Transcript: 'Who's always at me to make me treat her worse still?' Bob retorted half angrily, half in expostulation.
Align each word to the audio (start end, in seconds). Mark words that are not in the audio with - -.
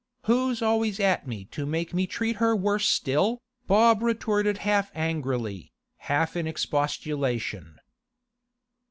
'Who's 0.23 0.63
always 0.63 0.99
at 0.99 1.27
me 1.27 1.45
to 1.51 1.63
make 1.63 1.93
me 1.93 2.07
treat 2.07 2.37
her 2.37 2.55
worse 2.55 2.87
still?' 2.87 3.39
Bob 3.67 4.01
retorted 4.01 4.57
half 4.65 4.89
angrily, 4.95 5.71
half 5.97 6.35
in 6.35 6.47
expostulation. 6.47 7.77